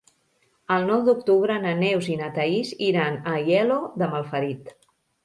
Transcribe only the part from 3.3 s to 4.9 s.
Aielo de Malferit.